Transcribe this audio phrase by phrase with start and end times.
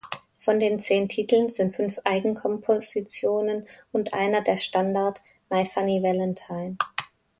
[0.39, 6.75] Von den zehn Titeln sind fünf Eigenkompositionen und einer der Standard „My Funny Valentine“.